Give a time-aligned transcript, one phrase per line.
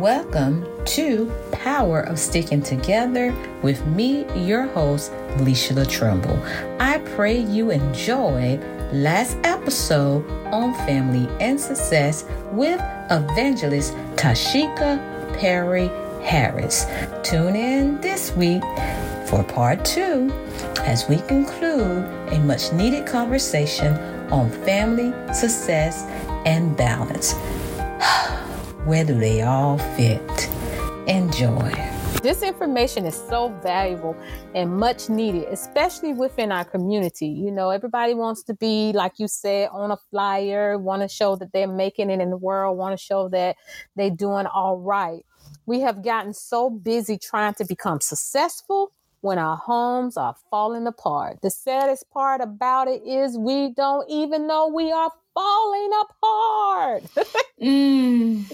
[0.00, 6.42] Welcome to Power of Sticking Together with me, your host, Leisha Trimble.
[6.80, 15.88] I pray you enjoyed last episode on family and success with evangelist Tashika Perry
[16.24, 16.86] Harris.
[17.22, 18.62] Tune in this week
[19.26, 20.32] for part two
[20.78, 23.98] as we conclude a much needed conversation
[24.32, 26.04] on family, success,
[26.46, 27.34] and balance.
[28.86, 30.48] Where do they all fit?
[31.06, 31.70] Enjoy.
[32.22, 34.16] This information is so valuable
[34.54, 37.28] and much needed, especially within our community.
[37.28, 41.36] You know, everybody wants to be, like you said, on a flyer, want to show
[41.36, 43.56] that they're making it in the world, want to show that
[43.96, 45.26] they're doing all right.
[45.66, 51.42] We have gotten so busy trying to become successful when our homes are falling apart.
[51.42, 57.02] The saddest part about it is we don't even know we are falling apart.
[57.60, 58.50] Mm,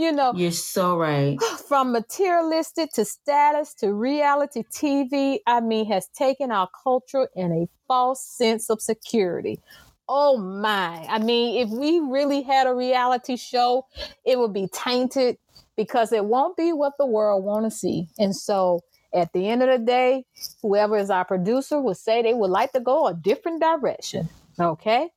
[0.00, 1.38] you know, you're so right.
[1.68, 7.68] From materialistic to status to reality TV, I mean, has taken our culture in a
[7.86, 9.60] false sense of security.
[10.08, 11.06] Oh my.
[11.08, 13.86] I mean, if we really had a reality show,
[14.24, 15.36] it would be tainted
[15.76, 18.08] because it won't be what the world want to see.
[18.18, 18.80] And so
[19.14, 20.24] at the end of the day,
[20.62, 24.28] whoever is our producer will say they would like to go a different direction.
[24.58, 25.10] Okay.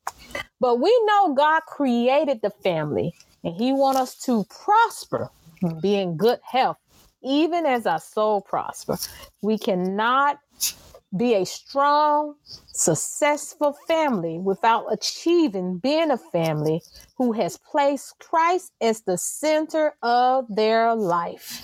[0.59, 5.30] But we know God created the family and he want us to prosper,
[5.81, 6.77] be in good health,
[7.22, 8.97] even as our soul prosper.
[9.41, 10.39] We cannot
[11.16, 12.35] be a strong,
[12.67, 16.81] successful family without achieving being a family
[17.17, 21.63] who has placed Christ as the center of their life.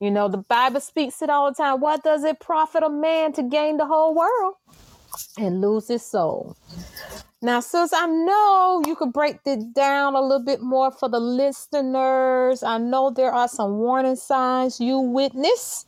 [0.00, 1.80] You know, the Bible speaks it all the time.
[1.80, 4.54] What does it profit a man to gain the whole world
[5.38, 6.56] and lose his soul?
[7.44, 11.20] Now, sis, I know you could break this down a little bit more for the
[11.20, 12.62] listeners.
[12.62, 15.84] I know there are some warning signs you witness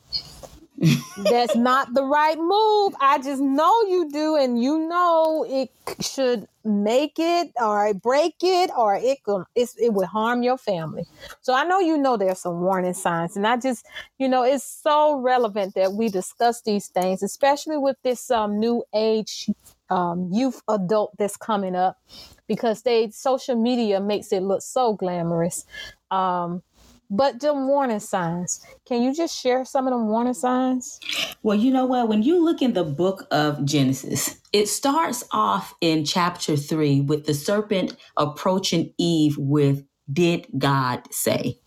[1.17, 2.93] that's not the right move.
[3.01, 8.69] I just know you do, and you know it should make it or break it
[8.77, 11.05] or it it would harm your family.
[11.41, 13.83] So I know you know there's some warning signs, and I just
[14.19, 18.83] you know it's so relevant that we discuss these things, especially with this um, new
[18.93, 19.49] age
[19.89, 22.01] um, youth adult that's coming up
[22.47, 25.65] because they social media makes it look so glamorous.
[26.11, 26.63] Um,
[27.09, 30.99] but the warning signs, can you just share some of them warning signs?
[31.41, 32.09] Well, you know what?
[32.09, 37.25] When you look in the book of Genesis, it starts off in chapter three with
[37.25, 41.59] the serpent approaching Eve with, Did God say?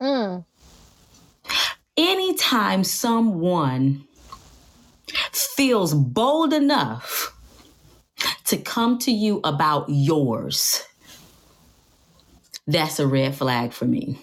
[0.00, 0.44] Mm.
[1.96, 4.06] Anytime someone
[5.32, 7.36] feels bold enough
[8.46, 10.84] to come to you about yours,
[12.66, 14.18] that's a red flag for me.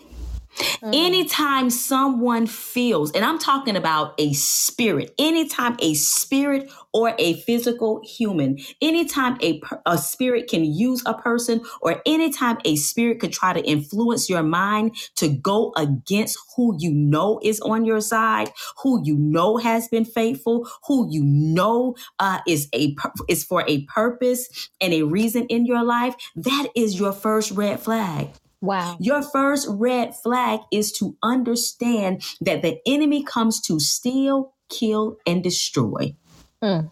[0.60, 0.96] Mm.
[0.96, 8.02] Anytime someone feels, and I'm talking about a spirit, anytime a spirit or a physical
[8.04, 13.54] human, anytime a, a spirit can use a person, or anytime a spirit could try
[13.54, 18.52] to influence your mind to go against who you know is on your side,
[18.84, 22.96] who you know has been faithful, who you know uh, is a
[23.28, 27.80] is for a purpose and a reason in your life, that is your first red
[27.80, 28.30] flag.
[28.62, 28.98] Wow.
[29.00, 35.44] Your first red flag is to understand that the enemy comes to steal, kill, and
[35.44, 36.16] destroy.
[36.62, 36.92] Mm.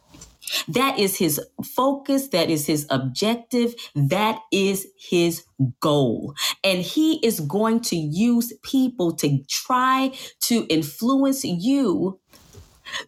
[0.69, 1.41] That is his
[1.75, 2.29] focus.
[2.29, 3.75] That is his objective.
[3.95, 5.43] That is his
[5.81, 6.35] goal.
[6.63, 12.19] And he is going to use people to try to influence you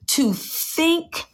[0.07, 1.25] to think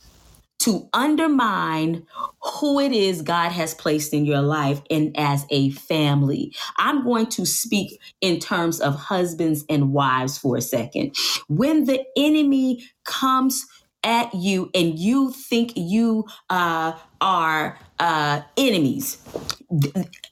[0.66, 2.04] to undermine
[2.42, 6.56] who it is God has placed in your life and as a family.
[6.78, 11.16] I'm going to speak in terms of husbands and wives for a second.
[11.48, 13.64] When the enemy comes
[14.06, 19.18] at you and you think you uh, are uh, enemies,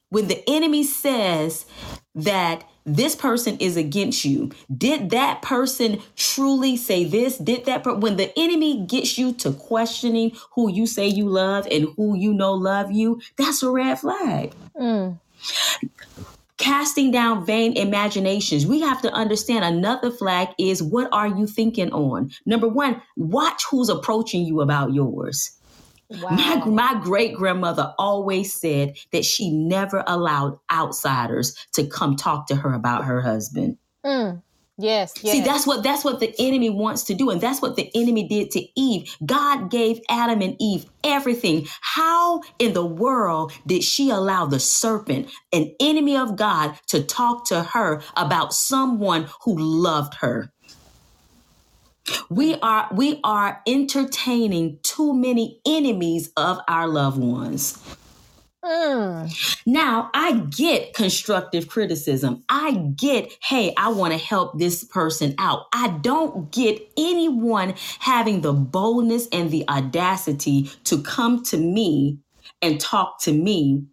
[0.10, 1.66] when the enemy says
[2.16, 4.52] that this person is against you.
[4.76, 7.38] Did that person truly say this?
[7.38, 11.68] Did that per- when the enemy gets you to questioning who you say you love
[11.72, 14.54] and who you know love you, that's a red flag.
[14.80, 15.20] Mm.
[16.64, 18.66] Casting down vain imaginations.
[18.66, 22.32] We have to understand another flag is what are you thinking on?
[22.46, 25.60] Number one, watch who's approaching you about yours.
[26.10, 26.30] Wow.
[26.30, 32.56] My, my great grandmother always said that she never allowed outsiders to come talk to
[32.56, 33.78] her about her husband.
[34.06, 34.42] Mm.
[34.78, 35.34] Yes, yes.
[35.34, 38.28] See, that's what that's what the enemy wants to do, and that's what the enemy
[38.28, 39.16] did to Eve.
[39.26, 41.68] God gave Adam and Eve everything.
[41.82, 47.46] How in the world did she allow the serpent, an enemy of God, to talk
[47.48, 50.52] to her about someone who loved her?
[52.30, 57.80] We are we are entertaining too many enemies of our loved ones.
[58.64, 59.64] Mm.
[59.66, 62.44] Now, I get constructive criticism.
[62.48, 65.66] I get, hey, I want to help this person out.
[65.74, 72.20] I don't get anyone having the boldness and the audacity to come to me
[72.62, 73.84] and talk to me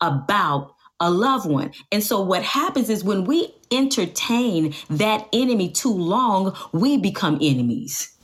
[0.00, 1.72] about a loved one.
[1.90, 8.16] And so, what happens is when we entertain that enemy too long, we become enemies.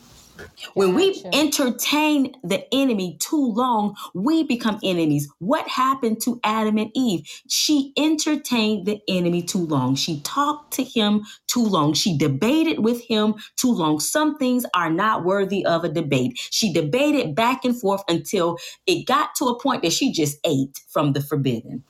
[0.75, 5.29] When we entertain the enemy too long, we become enemies.
[5.39, 7.27] What happened to Adam and Eve?
[7.49, 9.95] She entertained the enemy too long.
[9.95, 11.95] She talked to him too long.
[11.95, 14.01] She debated with him too long.
[14.01, 16.39] Some things are not worthy of a debate.
[16.51, 20.81] She debated back and forth until it got to a point that she just ate
[20.89, 21.85] from the forbidden.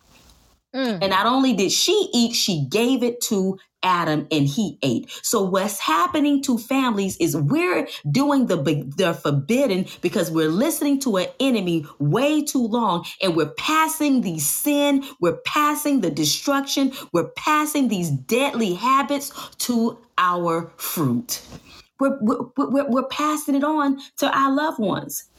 [0.77, 0.99] Mm.
[1.01, 5.09] And not only did she eat, she gave it to Adam and he ate.
[5.23, 8.57] So what's happening to families is we're doing the
[8.97, 14.39] the forbidden because we're listening to an enemy way too long and we're passing the
[14.39, 21.41] sin, we're passing the destruction, we're passing these deadly habits to our fruit.
[21.99, 25.31] We're, we're, we're, we're passing it on to our loved ones.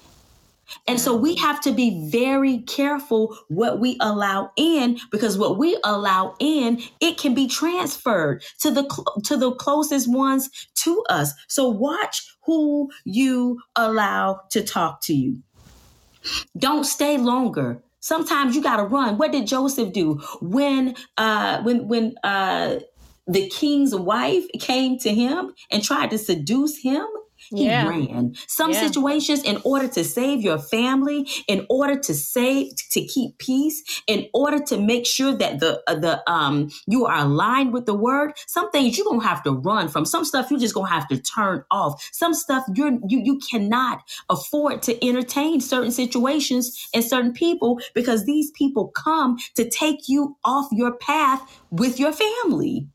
[0.87, 5.77] And so we have to be very careful what we allow in because what we
[5.83, 8.83] allow in, it can be transferred to the
[9.25, 11.33] to the closest ones to us.
[11.47, 15.41] So watch who you allow to talk to you.
[16.57, 17.83] Don't stay longer.
[17.99, 19.17] Sometimes you got to run.
[19.17, 22.79] What did Joseph do when uh when when uh
[23.27, 27.05] the king's wife came to him and tried to seduce him?
[27.49, 27.87] He yeah.
[27.87, 28.35] ran.
[28.47, 28.87] Some yeah.
[28.87, 34.27] situations, in order to save your family, in order to save, to keep peace, in
[34.33, 38.33] order to make sure that the uh, the um you are aligned with the word.
[38.47, 40.05] Some things you're gonna have to run from.
[40.05, 42.07] Some stuff you're just gonna have to turn off.
[42.11, 48.25] Some stuff you're you you cannot afford to entertain certain situations and certain people because
[48.25, 52.87] these people come to take you off your path with your family.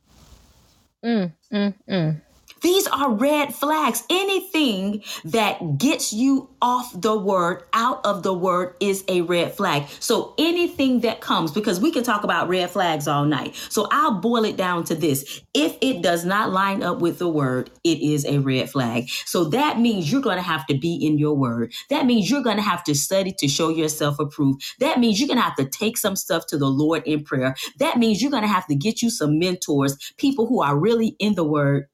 [1.05, 2.21] Mm, mm, mm.
[2.63, 4.05] These are red flags.
[4.09, 9.87] Anything that gets you off the word, out of the word, is a red flag.
[10.01, 13.57] So anything that comes, because we can talk about red flags all night.
[13.69, 15.43] So I'll boil it down to this.
[15.55, 19.09] If it does not line up with the word, it is a red flag.
[19.27, 21.73] So that means you're going to have to be in your word.
[21.91, 24.63] That means you're going to have to study to show yourself approved.
[24.79, 27.57] That means you're going to have to take some stuff to the Lord in prayer.
[27.79, 31.17] That means you're going to have to get you some mentors, people who are really
[31.19, 31.89] in the word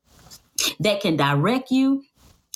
[0.81, 2.03] that can direct you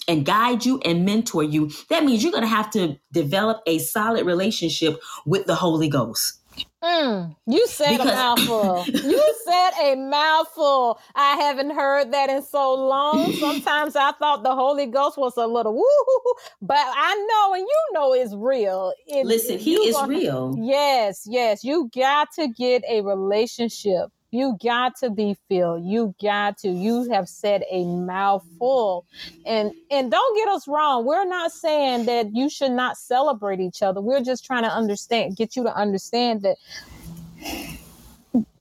[0.08, 3.78] and guide you and mentor you, that means you're going to have to develop a
[3.78, 6.38] solid relationship with the Holy Ghost.
[6.82, 8.84] Mm, you said because- a mouthful.
[8.86, 11.00] you said a mouthful.
[11.14, 13.32] I haven't heard that in so long.
[13.34, 17.84] Sometimes I thought the Holy Ghost was a little woo, but I know and you
[17.92, 18.92] know it's real.
[19.06, 20.56] It, Listen, He is gonna, real.
[20.58, 21.62] Yes, yes.
[21.64, 25.84] You got to get a relationship you got to be filled.
[25.84, 26.68] You got to.
[26.68, 29.06] You have said a mouthful.
[29.46, 31.04] And and don't get us wrong.
[31.04, 34.00] We're not saying that you should not celebrate each other.
[34.00, 36.56] We're just trying to understand, get you to understand that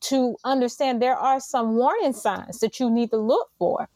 [0.00, 3.88] to understand there are some warning signs that you need to look for.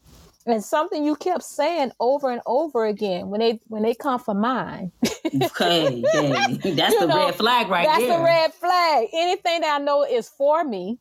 [0.47, 4.33] And something you kept saying over and over again when they when they come for
[4.33, 4.93] mine.
[5.43, 6.01] okay.
[6.01, 8.07] That's you the know, red flag right that's there.
[8.07, 9.07] That's the red flag.
[9.13, 10.99] Anything that I know is for me,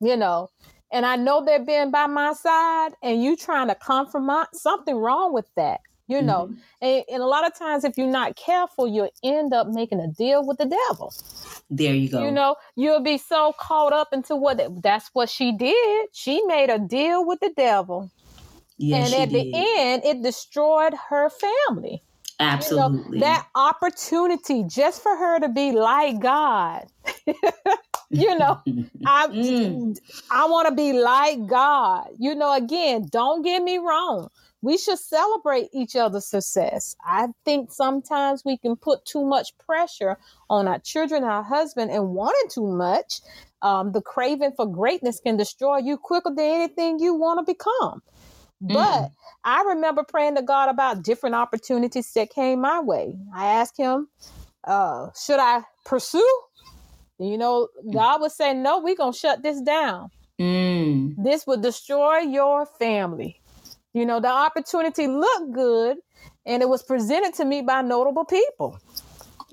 [0.00, 0.50] you know,
[0.92, 5.32] and I know they're being by my side and you trying to compromise something wrong
[5.32, 6.46] with that, you know.
[6.46, 6.54] Mm-hmm.
[6.82, 10.08] And, and, a lot of times, if you're not careful, you'll end up making a
[10.08, 11.12] deal with the devil.
[11.68, 12.24] There you go.
[12.24, 16.08] You know, you'll be so caught up into what that's what she did.
[16.12, 18.10] She made a deal with the devil.
[18.76, 19.52] Yes, and at did.
[19.52, 22.02] the end, it destroyed her family.
[22.40, 23.18] Absolutely.
[23.18, 26.86] You know, that opportunity just for her to be like God.
[28.10, 28.60] you know,
[29.06, 29.98] I mm.
[30.30, 32.08] I want to be like God.
[32.18, 34.28] You know, again, don't get me wrong.
[34.62, 36.96] We should celebrate each other's success.
[37.04, 40.16] I think sometimes we can put too much pressure
[40.48, 43.20] on our children, our husband, and wanting too much.
[43.60, 48.02] Um, the craving for greatness can destroy you quicker than anything you want to become.
[48.66, 49.10] But mm.
[49.44, 53.16] I remember praying to God about different opportunities that came my way.
[53.34, 54.08] I asked Him,
[54.64, 56.40] uh, should I pursue?
[57.18, 60.10] You know, God would say, no, we're going to shut this down.
[60.40, 61.14] Mm.
[61.22, 63.40] This would destroy your family.
[63.92, 65.98] You know, the opportunity looked good
[66.46, 68.78] and it was presented to me by notable people.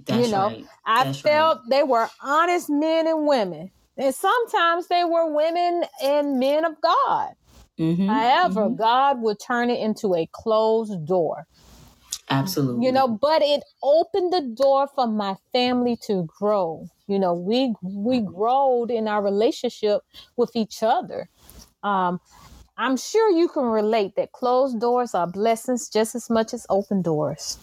[0.06, 0.66] That's you know, right.
[0.86, 1.70] I That's felt right.
[1.70, 3.72] they were honest men and women.
[3.98, 7.34] And sometimes they were women and men of God.
[7.82, 8.76] Mm-hmm, However, mm-hmm.
[8.76, 11.48] God would turn it into a closed door.
[12.30, 12.86] Absolutely.
[12.86, 16.88] You know, but it opened the door for my family to grow.
[17.08, 20.02] You know, we we growed in our relationship
[20.38, 21.28] with each other.
[21.84, 22.22] Um,
[22.78, 27.02] I'm sure you can relate that closed doors are blessings just as much as open
[27.02, 27.58] doors.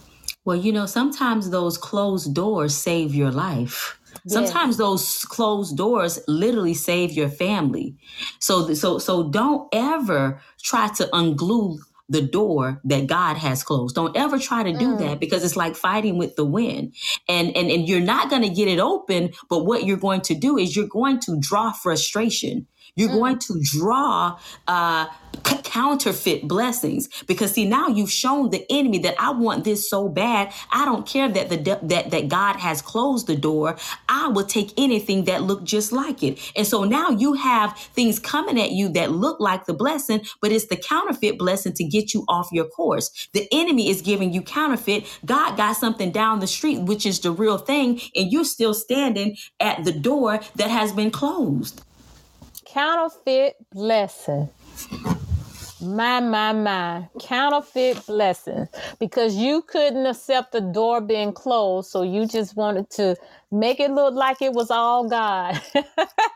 [0.45, 3.99] Well, you know, sometimes those closed doors save your life.
[4.27, 7.95] Sometimes those closed doors literally save your family.
[8.39, 11.79] So so so don't ever try to unglue
[12.09, 13.95] the door that God has closed.
[13.95, 14.99] Don't ever try to do mm.
[14.99, 16.95] that because it's like fighting with the wind.
[17.27, 20.35] And and and you're not going to get it open, but what you're going to
[20.35, 22.67] do is you're going to draw frustration.
[22.95, 23.19] You're mm.
[23.19, 25.07] going to draw uh,
[25.63, 30.53] counterfeit blessings because see now you've shown the enemy that I want this so bad.
[30.71, 33.77] I don't care that the that that God has closed the door.
[34.07, 36.39] I will take anything that look just like it.
[36.55, 40.51] And so now you have things coming at you that look like the blessing, but
[40.51, 43.29] it's the counterfeit blessing to get you off your course.
[43.33, 45.07] The enemy is giving you counterfeit.
[45.25, 49.37] God got something down the street which is the real thing and you're still standing
[49.59, 51.83] at the door that has been closed
[52.73, 54.49] counterfeit blessing.
[55.81, 57.07] My, my, my.
[57.21, 58.67] Counterfeit blessing.
[58.99, 63.15] Because you couldn't accept the door being closed, so you just wanted to
[63.51, 65.55] make it look like it was all God.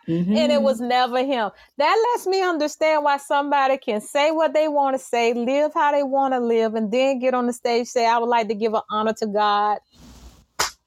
[0.08, 0.36] mm-hmm.
[0.38, 1.52] And it was never Him.
[1.78, 5.92] That lets me understand why somebody can say what they want to say, live how
[5.92, 8.56] they want to live, and then get on the stage say, I would like to
[8.56, 9.80] give an honor to God.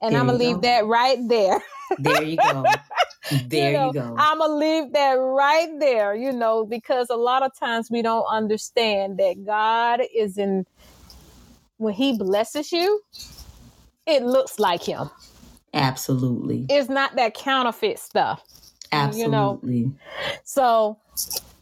[0.00, 1.62] And there I'm going to leave that right there.
[1.98, 2.64] there you go.
[3.48, 4.14] There you, know, you go.
[4.18, 8.02] I'm going to leave that right there, you know, because a lot of times we
[8.02, 10.66] don't understand that God is in,
[11.78, 13.02] when He blesses you,
[14.06, 15.10] it looks like Him.
[15.74, 16.66] Absolutely.
[16.68, 18.42] It's not that counterfeit stuff.
[18.92, 19.76] Absolutely.
[19.76, 19.94] You know?
[20.44, 20.98] So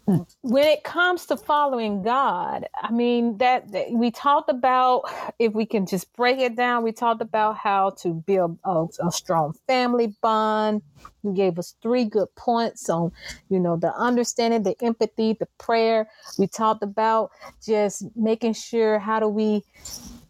[0.06, 5.02] when it comes to following God, I mean that, that, we talked about
[5.38, 9.11] if we can just break it down, we talked about how to build a, a,
[9.11, 10.82] strong family bond.
[11.23, 13.12] You gave us three good points on,
[13.49, 16.08] you know, the understanding, the empathy, the prayer.
[16.38, 17.30] We talked about
[17.64, 19.64] just making sure how do we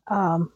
[0.06, 0.52] um,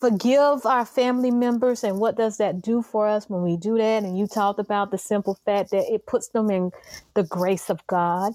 [0.00, 4.02] forgive our family members and what does that do for us when we do that?
[4.02, 6.70] And you talked about the simple fact that it puts them in
[7.14, 8.34] the grace of god.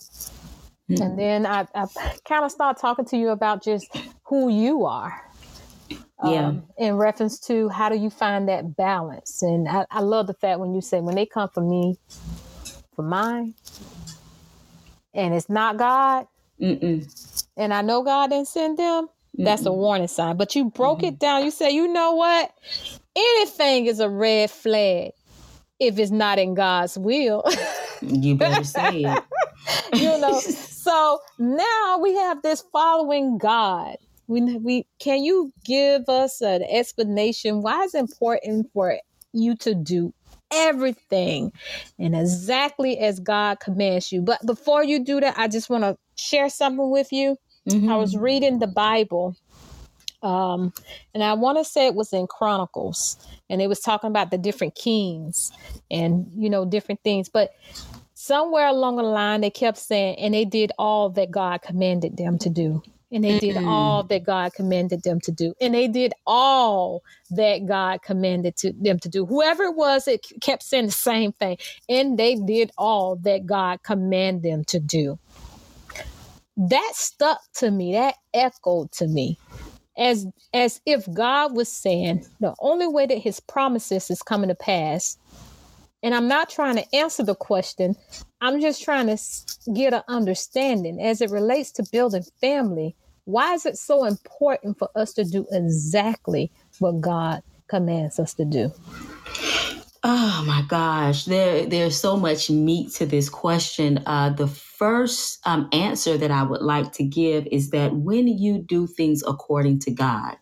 [0.89, 1.03] Mm-hmm.
[1.03, 1.85] and then i, I
[2.27, 5.29] kind of start talking to you about just who you are
[6.23, 6.47] yeah.
[6.47, 9.41] um, in reference to how do you find that balance?
[9.41, 11.97] And I, I love the fact when you say when they come for me
[12.95, 13.53] for mine
[15.13, 16.27] and it's not god.
[16.61, 17.45] Mm-mm.
[17.55, 19.07] and i know god didn't send them
[19.46, 20.38] that's a warning sign.
[20.38, 21.08] But you broke mm-hmm.
[21.08, 21.43] it down.
[21.43, 22.51] You said, you know what?
[23.15, 25.12] Anything is a red flag
[25.79, 27.43] if it's not in God's will.
[28.01, 29.24] you better say it.
[29.96, 30.41] you know.
[30.89, 33.98] So now we have this following God.
[34.27, 38.98] We, we can you give us an explanation why it's important for
[39.31, 40.13] you to do
[40.51, 41.51] everything
[42.00, 44.22] and exactly as God commands you.
[44.22, 47.38] But before you do that, I just want to share something with you.
[47.67, 47.89] Mm-hmm.
[47.89, 49.35] I was reading the Bible.
[50.21, 50.73] Um,
[51.13, 53.17] and I want to say it was in Chronicles,
[53.49, 55.49] and it was talking about the different kings
[55.89, 57.29] and you know different things.
[57.29, 57.51] But
[58.15, 62.37] somewhere along the line, they kept saying, and they did all that God commanded them
[62.39, 62.83] to do.
[63.11, 65.55] And they did all that God commanded them to do.
[65.59, 67.01] And they did all
[67.31, 69.25] that God commanded to them to do.
[69.25, 71.57] Whoever it was, it kept saying the same thing.
[71.87, 75.17] And they did all that God commanded them to do
[76.59, 79.37] that stuck to me that echoed to me.
[79.97, 84.55] As as if god was saying the only way that his promises is coming to
[84.55, 85.17] pass
[86.01, 87.95] and i'm not trying to answer the question
[88.39, 89.17] i'm just trying to
[89.73, 91.01] get an understanding.
[91.01, 95.45] As it relates to building family why is it so important for us to do
[95.51, 98.71] exactly what god commands us to do?
[100.01, 104.01] Oh my gosh, there there's so much meat to this question.
[104.05, 104.47] Uh, the
[104.79, 109.24] first um, answer that I would like to give is that when you do things
[109.27, 110.38] according to God,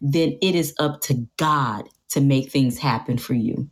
[0.00, 3.70] then it is up to God to make things happen for you.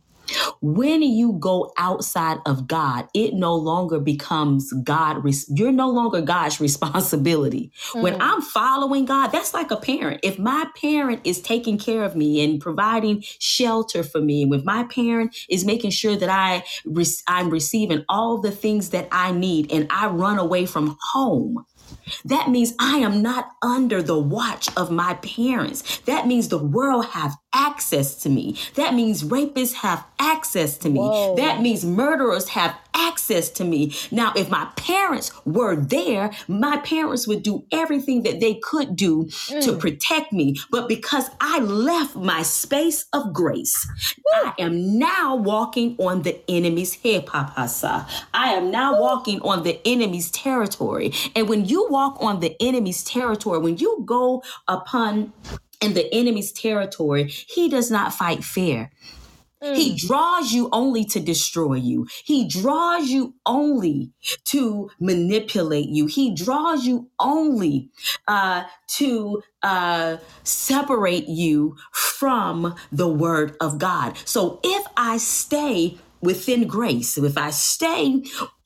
[0.61, 5.23] When you go outside of God, it no longer becomes God.
[5.49, 7.71] You're no longer God's responsibility.
[7.93, 8.01] Mm.
[8.01, 10.21] When I'm following God, that's like a parent.
[10.23, 14.63] If my parent is taking care of me and providing shelter for me, and if
[14.63, 16.63] my parent is making sure that I
[17.27, 21.65] I'm receiving all the things that I need, and I run away from home,
[22.25, 25.99] that means I am not under the watch of my parents.
[26.01, 28.57] That means the world have access to me.
[28.75, 30.99] That means rapists have access to me.
[30.99, 31.35] Whoa.
[31.37, 33.93] That means murderers have access to me.
[34.11, 39.25] Now, if my parents were there, my parents would do everything that they could do
[39.25, 39.63] mm.
[39.63, 40.55] to protect me.
[40.71, 44.51] But because I left my space of grace, Woo.
[44.51, 48.07] I am now walking on the enemy's head, Papasa.
[48.33, 49.01] I am now Woo.
[49.01, 51.13] walking on the enemy's territory.
[51.35, 55.33] And when you walk on the enemy's territory, when you go upon
[55.81, 58.91] in the enemy's territory, he does not fight fair.
[59.61, 60.07] He mm.
[60.07, 62.07] draws you only to destroy you.
[62.23, 64.11] He draws you only
[64.45, 66.05] to manipulate you.
[66.05, 67.89] He draws you only
[68.27, 74.17] uh, to uh, separate you from the word of God.
[74.25, 78.23] So if I stay within grace, if I stay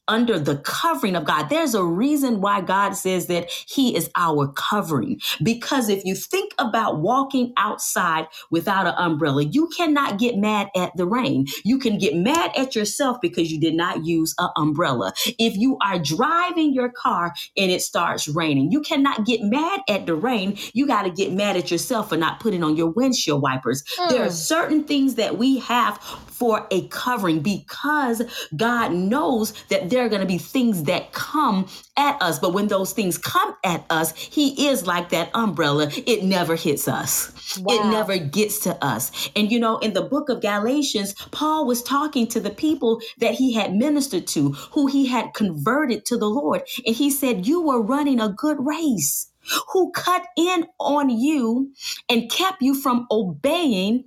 [0.10, 1.50] under the covering of God.
[1.50, 5.22] There's a reason why God says that He is our covering.
[5.42, 10.92] Because if you think about walking outside without an umbrella, you cannot get mad at
[10.98, 11.46] the rain.
[11.64, 15.14] You can get mad at yourself because you did not use an umbrella.
[15.38, 20.06] If you are driving your car and it starts raining, you cannot get mad at
[20.06, 20.58] the rain.
[20.74, 23.84] You got to get mad at yourself for not putting on your windshield wipers.
[23.98, 24.10] Mm.
[24.10, 24.32] There are hmm.
[24.32, 25.98] certain things that we have
[26.40, 28.22] for a covering because
[28.56, 31.68] God knows that there are going to be things that come
[31.98, 32.40] at us.
[32.40, 35.92] But when those things come at us, He is like that umbrella.
[36.06, 37.60] It never hits us.
[37.60, 37.76] Wow.
[37.76, 39.30] It never gets to us.
[39.36, 43.34] And you know, in the book of Galatians, Paul was talking to the people that
[43.34, 46.64] he had ministered to, who he had converted to the Lord.
[46.86, 49.32] And he said, You were running a good race.
[49.70, 51.72] Who cut in on you
[52.08, 54.06] and kept you from obeying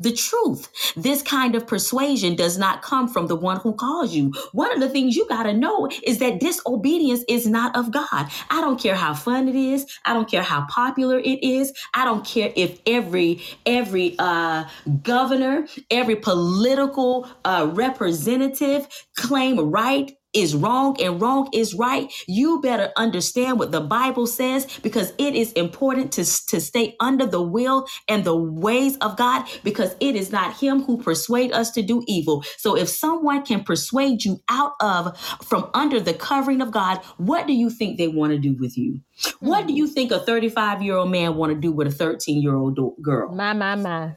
[0.00, 0.70] the truth.
[0.96, 4.32] This kind of persuasion does not come from the one who calls you.
[4.52, 8.28] One of the things you got to know is that disobedience is not of God.
[8.50, 9.86] I don't care how fun it is.
[10.04, 11.72] I don't care how popular it is.
[11.94, 14.64] I don't care if every every uh,
[15.02, 22.92] governor, every political uh, representative claim right is wrong and wrong is right, you better
[22.96, 27.86] understand what the Bible says because it is important to, to stay under the will
[28.06, 32.04] and the ways of God because it is not him who persuade us to do
[32.06, 32.44] evil.
[32.58, 37.46] So if someone can persuade you out of from under the covering of God, what
[37.46, 39.00] do you think they want to do with you?
[39.40, 39.78] What do hmm.
[39.78, 42.78] you think a 35 year old man want to do with a 13 year old
[43.00, 43.34] girl?
[43.34, 44.16] My, my, my.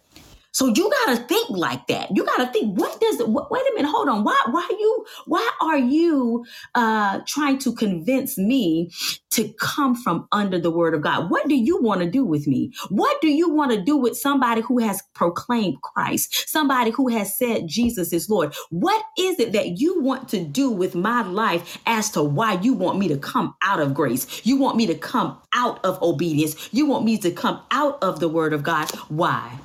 [0.60, 2.14] So you got to think like that.
[2.14, 4.26] You got to think, what does, what, wait a minute, hold on.
[4.26, 6.46] Why, why you, why are you
[6.76, 8.92] uh, trying to convince me
[9.30, 11.30] to come from under the word of God?
[11.30, 12.74] What do you want to do with me?
[12.90, 16.50] What do you want to do with somebody who has proclaimed Christ?
[16.50, 18.54] Somebody who has said Jesus is Lord?
[18.70, 22.74] What is it that you want to do with my life as to why you
[22.74, 24.46] want me to come out of grace?
[24.46, 26.68] You want me to come out of obedience?
[26.74, 28.92] You want me to come out of the word of God?
[29.08, 29.58] Why?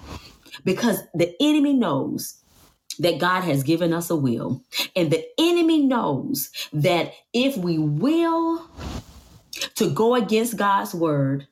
[0.65, 2.41] Because the enemy knows
[2.99, 4.63] that God has given us a will.
[4.95, 8.69] And the enemy knows that if we will
[9.77, 11.47] to go against God's word,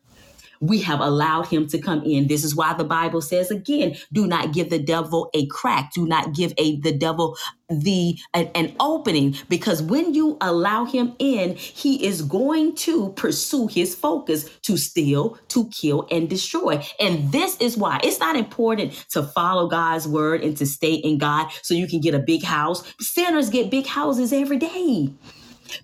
[0.62, 2.28] we have allowed him to come in.
[2.28, 5.92] This is why the Bible says again, do not give the devil a crack.
[5.92, 7.36] Do not give a the devil
[7.68, 13.66] the an, an, opening because when you allow him in, he is going to pursue
[13.66, 16.84] his focus to steal, to kill and destroy.
[17.00, 21.18] And this is why it's not important to follow God's word and to stay in
[21.18, 22.82] God so you can get a big house.
[23.00, 25.10] Sinners get big houses every day.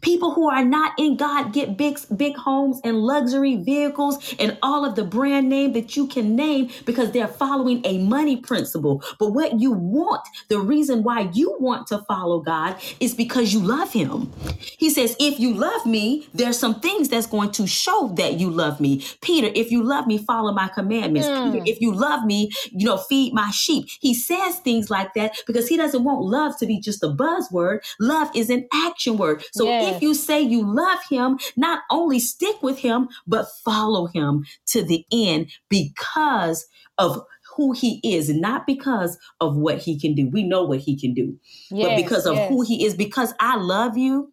[0.01, 4.85] People who are not in God get big, big homes and luxury vehicles and all
[4.85, 9.03] of the brand name that you can name because they're following a money principle.
[9.18, 13.61] But what you want, the reason why you want to follow God is because you
[13.61, 14.33] love Him.
[14.61, 18.51] He says, if you love me, there's some things that's going to show that you
[18.51, 19.05] love me.
[19.20, 21.29] Peter, if you love me, follow my commandments.
[21.29, 21.53] Mm.
[21.53, 23.88] Peter, if you love me, you know, feed my sheep.
[24.01, 27.81] He says things like that because he doesn't want love to be just a buzzword.
[27.98, 29.44] Love is an action word.
[29.53, 34.06] So yeah if you say you love him, not only stick with him, but follow
[34.06, 36.66] him to the end because
[36.98, 37.22] of
[37.56, 40.28] who he is, not because of what he can do.
[40.28, 41.38] We know what he can do,
[41.70, 42.48] yes, but because of yes.
[42.48, 44.32] who he is, because I love you.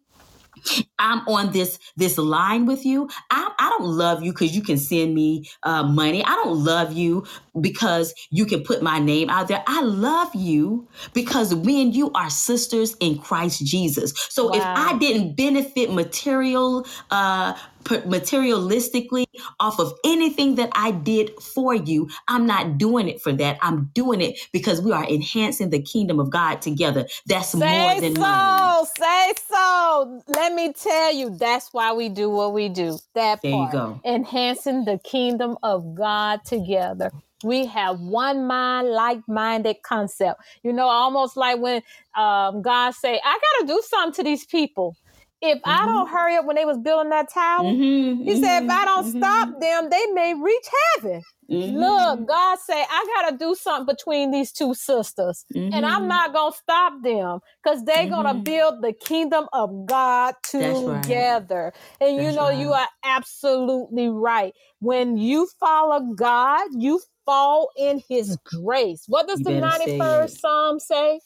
[0.98, 3.08] I'm on this this line with you.
[3.30, 6.24] I, I don't love you because you can send me uh, money.
[6.24, 7.26] I don't love you
[7.60, 9.62] because you can put my name out there.
[9.66, 14.12] I love you because we and you are sisters in Christ Jesus.
[14.30, 14.54] So wow.
[14.54, 17.54] if I didn't benefit material, uh,
[17.86, 19.26] materialistically
[19.60, 22.08] off of anything that I did for you.
[22.28, 23.58] I'm not doing it for that.
[23.62, 27.06] I'm doing it because we are enhancing the kingdom of God together.
[27.26, 28.86] That's say more than so, money.
[28.98, 30.22] Say so.
[30.28, 32.98] Let me tell you, that's why we do what we do.
[33.14, 33.72] That there part.
[33.72, 34.00] you go.
[34.04, 37.10] Enhancing the kingdom of God together.
[37.44, 40.40] We have one mind, like-minded concept.
[40.62, 41.82] You know, almost like when
[42.16, 44.96] um, God say, "I got to do something to these people."
[45.42, 45.70] If mm-hmm.
[45.70, 48.70] I don't hurry up when they was building that tower, mm-hmm, he mm-hmm, said, if
[48.70, 49.18] I don't mm-hmm.
[49.18, 51.22] stop them, they may reach heaven.
[51.50, 51.76] Mm-hmm.
[51.76, 56.08] Look, God say, I gotta do something between these two sisters, and I'm mm-hmm.
[56.08, 61.72] not gonna stop them because they're gonna build the kingdom of God together.
[62.00, 62.08] Right.
[62.08, 62.58] And That's you know, right.
[62.58, 64.54] you are absolutely right.
[64.80, 69.04] When you follow God, you fall in his grace.
[69.06, 71.20] What does you the 91st Psalm say?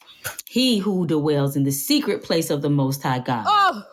[0.47, 3.45] He who dwells in the secret place of the Most High God.
[3.47, 3.83] Oh,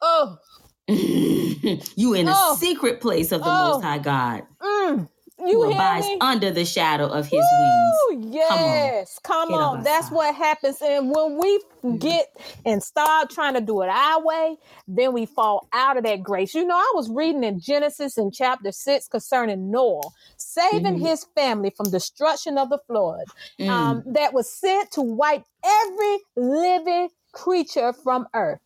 [0.00, 0.38] Oh.
[0.88, 2.56] you in the oh.
[2.58, 3.72] secret place of the oh.
[3.72, 4.42] Most High God.
[4.60, 5.08] Mm.
[5.40, 6.18] You who abides me?
[6.20, 8.34] under the shadow of his Woo, wings.
[8.34, 9.60] Yes, come on.
[9.60, 9.82] Come on.
[9.84, 10.78] That's what happens.
[10.82, 11.96] And when we mm-hmm.
[11.96, 14.56] get and start trying to do it our way,
[14.88, 16.54] then we fall out of that grace.
[16.54, 20.02] You know, I was reading in Genesis in chapter six concerning Noah,
[20.36, 21.06] saving mm-hmm.
[21.06, 23.24] his family from destruction of the flood
[23.60, 23.68] mm.
[23.68, 28.58] um, that was sent to wipe every living creature from earth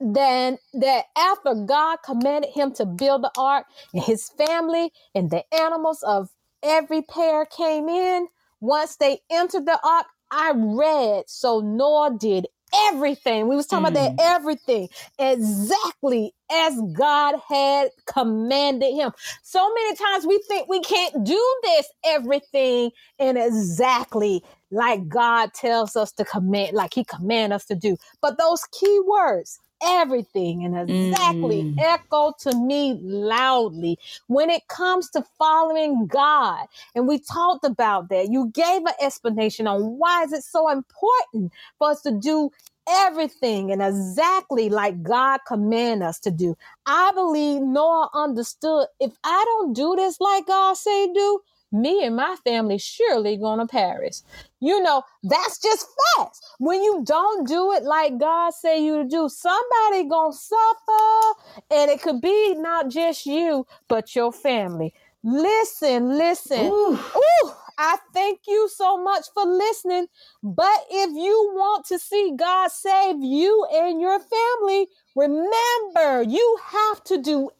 [0.00, 5.44] then that after God commanded him to build the ark, and his family and the
[5.54, 6.30] animals of
[6.62, 8.28] every pair came in,
[8.60, 12.46] once they entered the ark, I read, so Noah did
[12.88, 13.46] everything.
[13.46, 13.90] We was talking mm.
[13.90, 14.34] about that mm.
[14.34, 19.12] everything exactly as God had commanded him.
[19.42, 25.94] So many times we think we can't do this everything and exactly like God tells
[25.94, 27.96] us to command, like he command us to do.
[28.20, 31.78] But those key words, everything and exactly mm.
[31.78, 36.66] echo to me loudly when it comes to following God.
[36.94, 38.30] And we talked about that.
[38.30, 42.50] You gave an explanation on why is it so important for us to do
[42.88, 46.56] everything and exactly like God command us to do.
[46.86, 51.40] I believe Noah understood if I don't do this like God say do,
[51.74, 54.20] me and my family surely gonna perish.
[54.60, 56.40] You know, that's just facts.
[56.58, 61.90] When you don't do it like God say you to do, somebody gonna suffer, and
[61.90, 64.94] it could be not just you, but your family.
[65.22, 66.66] Listen, listen.
[66.66, 66.98] Ooh.
[67.16, 70.06] Ooh, I thank you so much for listening.
[70.42, 77.02] But if you want to see God save you and your family, remember you have
[77.04, 77.50] to do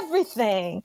[0.00, 0.82] everything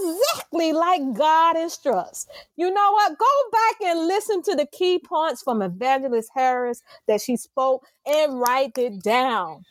[0.00, 2.26] exactly like God instructs.
[2.56, 3.18] You know what?
[3.18, 8.40] Go back and listen to the key points from Evangelist Harris that she spoke and
[8.40, 9.64] write it down.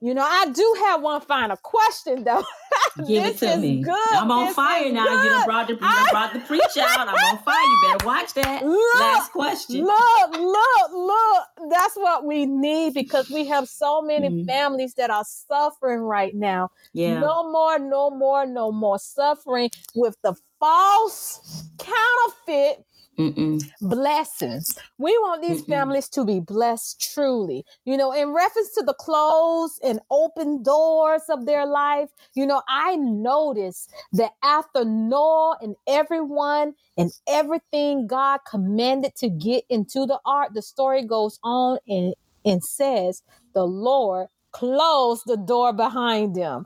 [0.00, 2.44] You know, I do have one final question though.
[3.06, 3.82] Give it to me.
[3.82, 3.94] Good.
[4.12, 5.04] I'm on this fire now.
[5.04, 5.24] Good.
[5.24, 7.08] You done brought the you done brought the preach out.
[7.08, 7.62] I'm on fire.
[7.62, 8.62] You better watch that.
[8.64, 9.84] Look, Last question.
[9.84, 11.70] Look, look, look.
[11.70, 14.46] That's what we need because we have so many mm-hmm.
[14.46, 16.70] families that are suffering right now.
[16.92, 17.18] Yeah.
[17.20, 22.84] No more, no more, no more suffering with the false counterfeit
[23.18, 23.62] Mm-mm.
[23.80, 24.78] blessings.
[24.98, 25.68] We want these Mm-mm.
[25.68, 27.64] families to be blessed truly.
[27.84, 32.62] You know, in reference to the closed and open doors of their life, you know,
[32.68, 40.20] I noticed that after Noah and everyone and everything God commanded to get into the
[40.26, 43.22] ark, the story goes on and, and says,
[43.54, 46.64] the Lord closed the door behind them.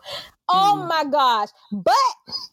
[0.48, 0.88] Oh mm.
[0.88, 1.48] my gosh.
[1.72, 1.94] But,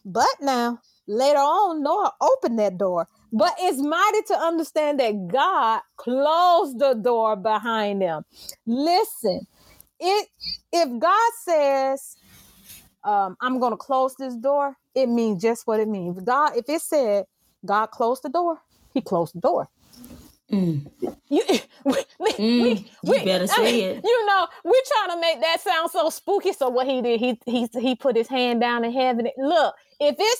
[0.04, 5.80] but now, later on, Noah opened that door but it's mighty to understand that God
[5.96, 8.24] closed the door behind them.
[8.66, 9.46] Listen,
[10.00, 10.28] it
[10.72, 12.16] if God says,
[13.04, 16.20] um, I'm gonna close this door, it means just what it means.
[16.20, 17.24] God, if it said
[17.64, 18.60] God closed the door,
[18.94, 19.68] he closed the door.
[20.50, 20.90] Mm.
[21.28, 21.42] You,
[21.84, 24.00] we, we, mm, we, you better say I mean, it.
[24.04, 26.52] You know, we're trying to make that sound so spooky.
[26.52, 29.28] So what he did, he he he put his hand down in heaven.
[29.36, 30.38] Look, if it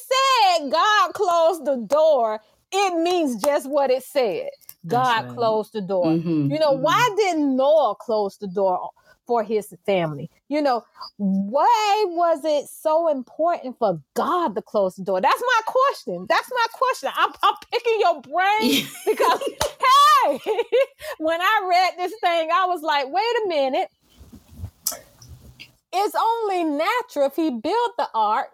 [0.58, 2.40] said God closed the door,
[2.72, 4.50] it means just what it said.
[4.86, 5.34] God right.
[5.34, 6.06] closed the door.
[6.06, 6.82] Mm-hmm, you know, mm-hmm.
[6.82, 8.90] why didn't Noah close the door
[9.26, 10.30] for his family?
[10.48, 10.84] You know,
[11.16, 15.20] why was it so important for God to close the door?
[15.20, 16.26] That's my question.
[16.28, 17.10] That's my question.
[17.16, 19.40] I'm, I'm picking your brain because,
[20.24, 20.40] hey,
[21.18, 23.88] when I read this thing, I was like, wait a minute.
[25.90, 28.50] It's only natural if he built the ark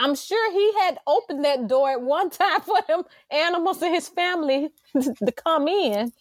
[0.00, 4.08] I'm sure he had opened that door at one time for them animals and his
[4.08, 6.12] family to come in.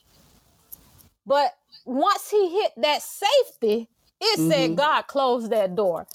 [1.25, 3.87] But once he hit that safety,
[4.19, 4.51] it mm-hmm.
[4.51, 6.07] said God closed that door.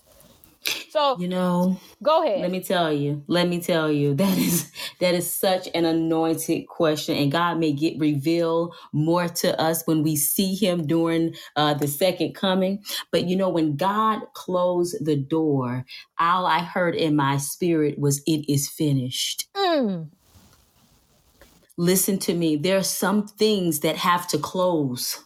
[0.90, 2.40] So you know, go ahead.
[2.40, 3.24] Let me tell you.
[3.26, 7.72] Let me tell you that is that is such an anointed question, and God may
[7.72, 12.84] get reveal more to us when we see Him during uh, the second coming.
[13.12, 15.84] But you know, when God closed the door,
[16.18, 20.10] all I heard in my spirit was, "It is finished." Mm.
[21.76, 22.56] Listen to me.
[22.56, 25.18] There are some things that have to close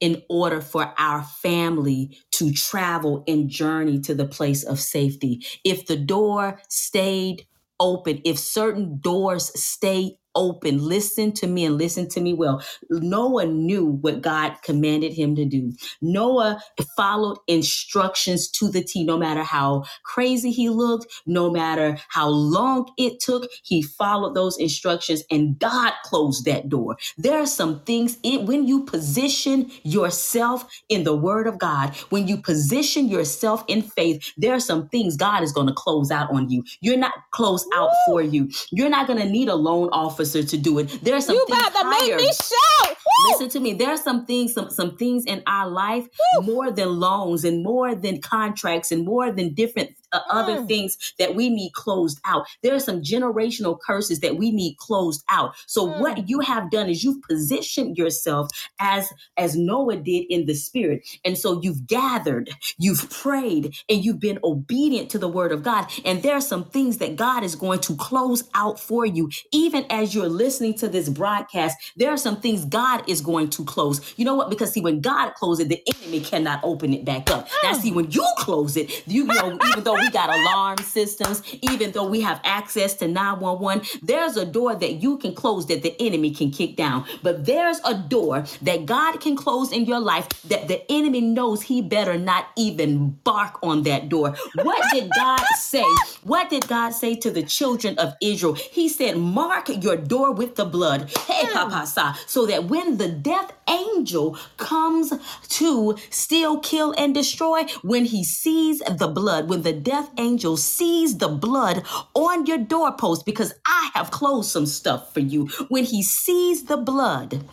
[0.00, 5.44] in order for our family to travel and journey to the place of safety.
[5.64, 7.46] If the door stayed
[7.80, 10.78] open, if certain doors stayed open.
[10.78, 12.62] Listen to me and listen to me well.
[12.90, 15.72] Noah knew what God commanded him to do.
[16.02, 16.60] Noah
[16.96, 22.90] followed instructions to the T, no matter how crazy he looked, no matter how long
[22.98, 26.96] it took, he followed those instructions and God closed that door.
[27.18, 32.28] There are some things it, when you position yourself in the word of God, when
[32.28, 36.32] you position yourself in faith, there are some things God is going to close out
[36.32, 36.64] on you.
[36.80, 38.50] You're not closed out for you.
[38.72, 40.88] You're not going to need a loan offer officer to do it.
[41.02, 42.16] There are some you things about to higher.
[42.16, 42.88] make me shout.
[42.88, 43.32] Woo!
[43.32, 43.74] Listen to me.
[43.74, 46.08] There are some things, some some things in our life
[46.38, 46.46] Woo!
[46.54, 50.24] more than loans and more than contracts and more than different uh, mm.
[50.30, 52.46] other things that we need closed out.
[52.62, 55.54] There are some generational curses that we need closed out.
[55.66, 56.00] So mm.
[56.00, 58.48] what you have done is you've positioned yourself
[58.78, 61.06] as as Noah did in the spirit.
[61.24, 65.90] And so you've gathered, you've prayed, and you've been obedient to the word of God.
[66.04, 69.30] And there are some things that God is going to close out for you.
[69.52, 73.64] Even as you're listening to this broadcast, there are some things God is going to
[73.64, 74.14] close.
[74.16, 74.50] You know what?
[74.50, 77.48] Because see, when God closes it, the enemy cannot open it back up.
[77.48, 77.62] Mm.
[77.62, 81.92] Now, see, when you close it, you know, even though we got alarm systems, even
[81.92, 85.94] though we have access to 911, there's a door that you can close that the
[86.00, 87.06] enemy can kick down.
[87.22, 91.62] But there's a door that God can close in your life that the enemy knows
[91.62, 94.34] he better not even bark on that door.
[94.62, 95.84] What did God say?
[96.22, 98.54] What did God say to the children of Israel?
[98.54, 101.10] He said, Mark your door with the blood.
[101.26, 101.70] Hey, hmm.
[101.70, 101.86] Papa,
[102.26, 105.12] so that when the death angel comes
[105.48, 111.18] to steal, kill, and destroy, when he sees the blood, when the death angel sees
[111.18, 116.02] the blood on your doorpost, because I have closed some stuff for you, when he
[116.02, 117.44] sees the blood,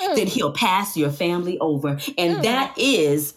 [0.00, 0.16] mm.
[0.16, 1.98] then he'll pass your family over.
[2.16, 2.42] And mm.
[2.42, 3.34] that is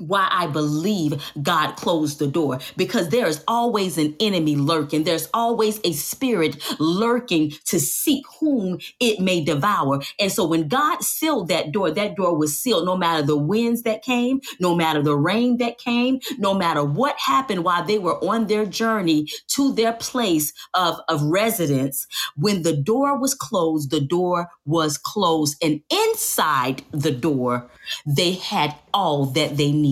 [0.00, 5.04] why I believe God closed the door because there is always an enemy lurking.
[5.04, 10.02] There's always a spirit lurking to seek whom it may devour.
[10.18, 13.82] And so when God sealed that door, that door was sealed no matter the winds
[13.82, 18.22] that came, no matter the rain that came, no matter what happened while they were
[18.24, 22.06] on their journey to their place of, of residence.
[22.36, 25.56] When the door was closed, the door was closed.
[25.62, 27.68] And inside the door,
[28.06, 29.89] they had all that they needed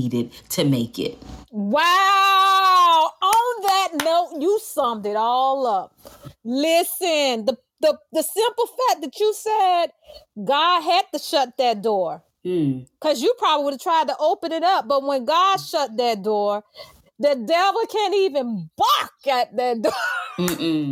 [0.50, 1.18] to make it.
[1.50, 3.10] Wow.
[3.22, 5.94] On that note, you summed it all up.
[6.44, 9.86] Listen, the the, the simple fact that you said
[10.44, 12.22] God had to shut that door.
[12.42, 13.22] Because mm.
[13.22, 14.88] you probably would have tried to open it up.
[14.88, 16.64] But when God shut that door,
[17.18, 19.92] the devil can't even bark at that door.
[20.36, 20.90] he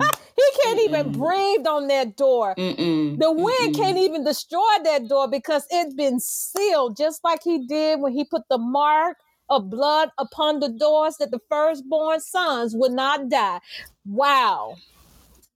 [0.62, 0.84] can't Mm-mm.
[0.84, 2.54] even breathe on that door.
[2.56, 3.18] Mm-mm.
[3.18, 8.00] The wind can't even destroy that door because it's been sealed, just like he did
[8.00, 12.92] when he put the mark of blood upon the doors that the firstborn sons would
[12.92, 13.60] not die.
[14.04, 14.76] Wow.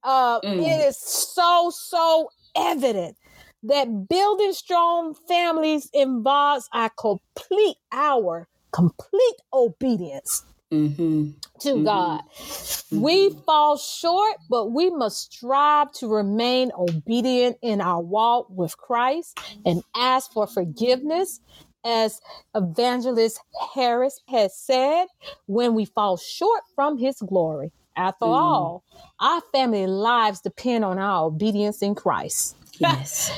[0.05, 0.61] Uh, mm.
[0.61, 3.17] It is so, so evident
[3.65, 11.31] that building strong families involves our complete, our complete obedience Mm-hmm.
[11.61, 11.85] to mm-hmm.
[11.85, 12.23] God.
[12.33, 13.01] Mm-hmm.
[13.01, 19.39] We fall short, but we must strive to remain obedient in our walk with Christ
[19.67, 21.41] and ask for forgiveness.
[21.83, 22.21] As
[22.55, 23.41] Evangelist
[23.75, 25.07] Harris has said,
[25.47, 27.73] when we fall short from his glory.
[27.97, 28.35] After mm.
[28.35, 28.85] all,
[29.19, 32.57] our family lives depend on our obedience in Christ.
[32.81, 33.31] Yes.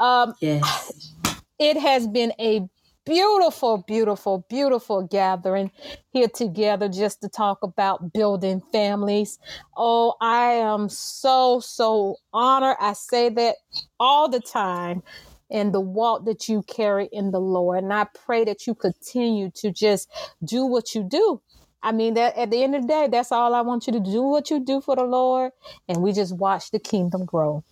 [0.00, 1.14] um, yes.
[1.58, 2.68] It has been a
[3.06, 5.70] beautiful, beautiful, beautiful gathering
[6.12, 9.38] here together just to talk about building families.
[9.76, 12.76] Oh, I am so, so honored.
[12.80, 13.56] I say that
[14.00, 15.02] all the time
[15.50, 17.82] and the walk that you carry in the Lord.
[17.84, 20.08] And I pray that you continue to just
[20.44, 21.42] do what you do.
[21.82, 24.00] I mean that at the end of the day, that's all I want you to
[24.00, 25.52] do what you do for the Lord
[25.88, 27.64] and we just watch the kingdom grow.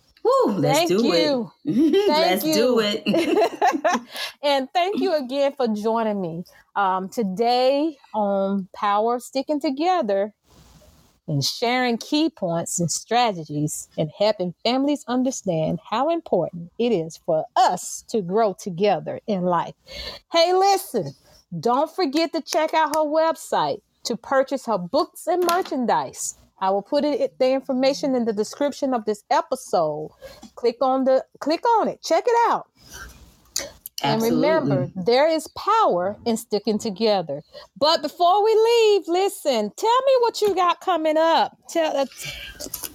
[0.45, 1.51] Woo, let's thank do you.
[1.65, 2.07] it.
[2.07, 2.53] let's you.
[2.53, 3.03] do it.
[4.43, 6.43] and thank you again for joining me
[6.75, 10.33] um, today on Power Sticking Together
[11.27, 17.45] and sharing key points and strategies and helping families understand how important it is for
[17.55, 19.75] us to grow together in life.
[20.31, 21.13] Hey, listen,
[21.59, 26.35] don't forget to check out her website to purchase her books and merchandise.
[26.61, 30.11] I will put it the information in the description of this episode.
[30.55, 32.01] Click on the click on it.
[32.03, 32.67] Check it out.
[34.03, 34.27] Absolutely.
[34.29, 37.43] And remember, there is power in sticking together.
[37.77, 41.55] But before we leave, listen, tell me what you got coming up.
[41.69, 42.89] Tell us.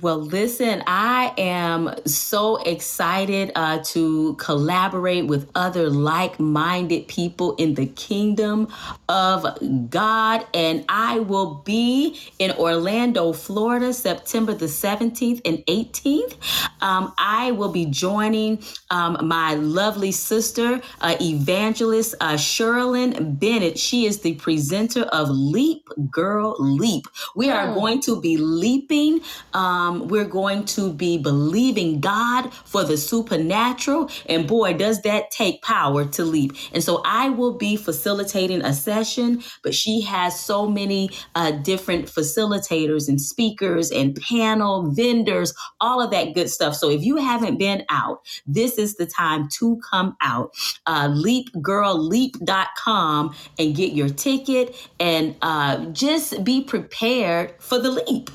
[0.00, 7.74] Well, listen, I am so excited uh, to collaborate with other like minded people in
[7.74, 8.68] the kingdom
[9.10, 9.44] of
[9.90, 10.46] God.
[10.54, 16.36] And I will be in Orlando, Florida, September the 17th and 18th.
[16.80, 23.78] Um, I will be joining um, my lovely sister, uh, evangelist uh, Sherilyn Bennett.
[23.78, 27.08] She is the presenter of Leap Girl Leap.
[27.36, 27.74] We are mm.
[27.74, 29.20] going to be leaping.
[29.52, 34.10] Um, um, we're going to be believing God for the supernatural.
[34.26, 36.52] And boy, does that take power to leap.
[36.72, 42.06] And so I will be facilitating a session, but she has so many uh, different
[42.06, 46.74] facilitators and speakers and panel vendors, all of that good stuff.
[46.74, 50.52] So if you haven't been out, this is the time to come out.
[50.86, 58.30] Uh, leapgirlleap.com and get your ticket and uh, just be prepared for the leap.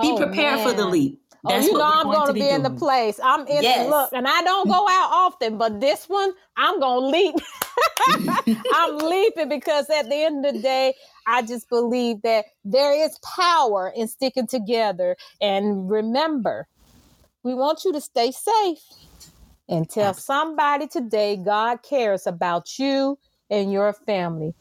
[0.00, 0.68] Be oh, prepared man.
[0.68, 1.20] for the leap.
[1.44, 3.20] Oh, That's oh, you know I'm going to be, be in the place.
[3.22, 3.84] I'm in yes.
[3.84, 7.34] the look, and I don't go out often, but this one I'm going to leap.
[8.74, 10.94] I'm leaping because at the end of the day,
[11.26, 15.16] I just believe that there is power in sticking together.
[15.40, 16.66] And remember,
[17.42, 18.80] we want you to stay safe
[19.68, 23.18] and tell somebody today God cares about you
[23.50, 24.54] and your family.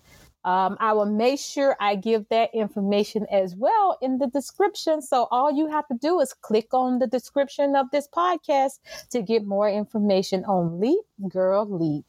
[0.46, 5.02] Um, I will make sure I give that information as well in the description.
[5.02, 8.80] So all you have to do is click on the description of this podcast
[9.12, 12.06] to get more information on Leap Girl Leap.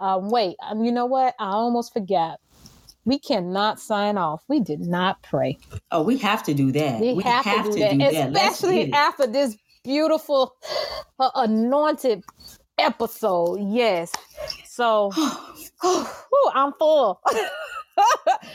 [0.00, 1.34] Um, wait, um, you know what?
[1.38, 2.40] I almost forgot.
[3.04, 4.42] We cannot sign off.
[4.48, 5.58] We did not pray.
[5.90, 7.00] Oh, we have to do that.
[7.00, 7.90] We, we have, have, to do, to that.
[7.98, 10.54] do that, especially after this beautiful,
[11.18, 12.22] uh, anointed
[12.76, 13.60] episode.
[13.60, 14.12] Yes.
[14.66, 15.10] So,
[15.82, 17.20] whew, I'm full.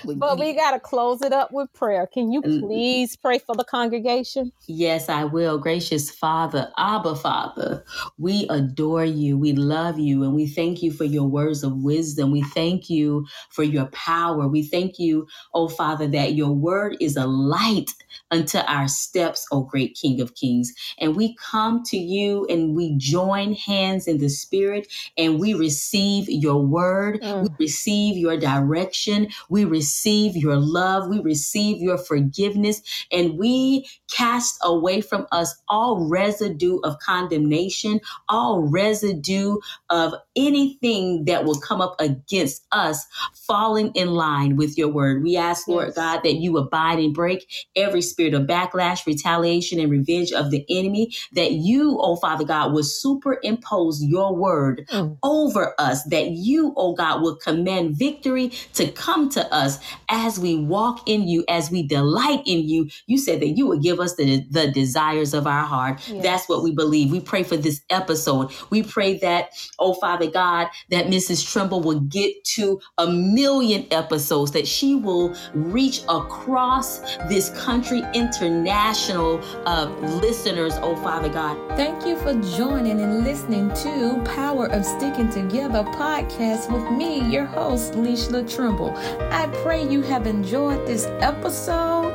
[0.05, 2.07] but we got to close it up with prayer.
[2.07, 4.51] Can you please pray for the congregation?
[4.67, 5.57] Yes, I will.
[5.57, 7.83] Gracious Father, Abba Father,
[8.17, 9.37] we adore you.
[9.37, 10.23] We love you.
[10.23, 12.31] And we thank you for your words of wisdom.
[12.31, 14.47] We thank you for your power.
[14.47, 17.91] We thank you, oh Father, that your word is a light
[18.31, 20.73] unto our steps, O great King of Kings.
[20.99, 24.87] And we come to you and we join hands in the Spirit
[25.17, 27.21] and we receive your word.
[27.21, 27.43] Mm.
[27.43, 29.27] We receive your direction.
[29.49, 29.92] We receive
[30.35, 31.09] your love.
[31.09, 32.81] We receive your forgiveness.
[33.11, 39.57] And we cast away from us all residue of condemnation, all residue
[39.89, 45.23] of anything that will come up against us falling in line with your word.
[45.23, 45.93] We ask, Lord.
[45.95, 50.65] God, that you abide and break every spirit of backlash, retaliation, and revenge of the
[50.69, 55.17] enemy, that you, oh Father God, will superimpose your word mm.
[55.23, 59.79] over us, that you, oh God, will command victory to come to us
[60.09, 62.89] as we walk in you, as we delight in you.
[63.07, 66.07] You said that you would give us the, the desires of our heart.
[66.07, 66.23] Yes.
[66.23, 67.11] That's what we believe.
[67.11, 68.51] We pray for this episode.
[68.69, 71.49] We pray that, oh Father God, that Mrs.
[71.51, 79.39] Trimble will get to a million episodes, that she will reach across this country international
[79.65, 79.85] uh,
[80.21, 81.57] listeners, oh Father God.
[81.77, 87.45] Thank you for joining and listening to Power of Sticking Together podcast with me, your
[87.45, 88.91] host, Leishla Trimble.
[89.31, 92.11] I pray you have enjoyed this episode,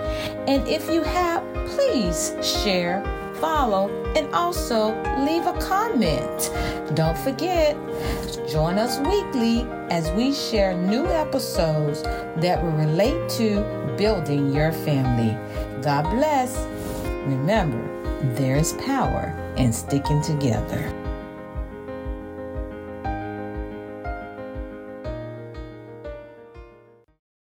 [0.46, 3.02] and if you have, please share
[3.40, 4.90] follow, and also
[5.24, 6.52] leave a comment.
[6.94, 7.76] Don't forget,
[8.48, 12.02] join us weekly as we share new episodes
[12.42, 13.62] that will relate to
[13.96, 15.36] building your family.
[15.82, 16.56] God bless.
[17.26, 17.82] Remember,
[18.34, 20.97] there is power in sticking together.